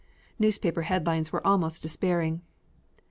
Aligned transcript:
Newspaper 0.39 0.81
headlines 0.81 1.31
were 1.31 1.45
almost 1.45 1.83
despairing. 1.83 2.41